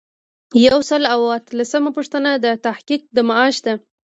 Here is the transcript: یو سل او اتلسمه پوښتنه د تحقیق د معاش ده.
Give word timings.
یو 0.67 0.79
سل 0.89 1.03
او 1.13 1.19
اتلسمه 1.37 1.91
پوښتنه 1.97 2.29
د 2.35 2.47
تحقیق 2.65 3.01
د 3.15 3.17
معاش 3.29 3.55
ده. 3.65 3.73